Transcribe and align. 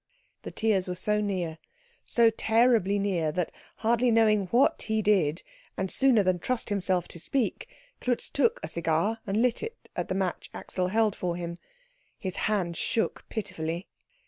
The 0.41 0.49
tears 0.49 0.87
were 0.87 0.95
so 0.95 1.21
near, 1.21 1.59
so 2.03 2.31
terribly 2.31 2.97
near, 2.97 3.31
that, 3.33 3.51
hardly 3.85 4.09
knowing 4.09 4.47
what 4.47 4.81
he 4.81 4.99
did, 5.03 5.43
and 5.77 5.91
sooner 5.91 6.23
than 6.23 6.39
trust 6.39 6.69
himself 6.69 7.07
to 7.09 7.19
speak, 7.19 7.67
Klutz 7.99 8.31
took 8.31 8.59
a 8.63 8.67
cigar 8.67 9.19
and 9.27 9.39
lit 9.43 9.61
it 9.61 9.89
at 9.95 10.07
the 10.07 10.15
match 10.15 10.49
Axel 10.55 10.87
held 10.87 11.15
for 11.15 11.35
him. 11.35 11.59
His 12.17 12.35
hand 12.49 12.77
shook 12.77 13.29
pitifully. 13.29 13.89